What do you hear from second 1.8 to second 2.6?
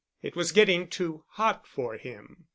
him."